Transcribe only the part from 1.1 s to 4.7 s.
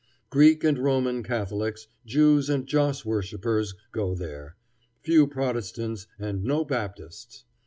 Catholics, Jews and joss worshipers, go there;